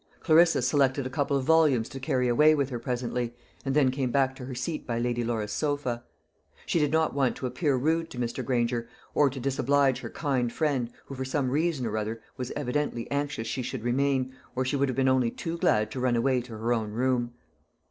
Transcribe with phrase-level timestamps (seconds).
[0.21, 4.09] Clarissa selected a couple of volumes to carry away with her presently, and then came
[4.09, 6.03] back to her seat by Lady Laura's sofa.
[6.65, 8.43] She did not want to appear rude to Mr.
[8.43, 13.11] Granger, or to disoblige her kind friend, who for some reason or other was evidently
[13.11, 16.41] anxious she should remain, or she would have been only too glad to run away
[16.41, 17.33] to her own room.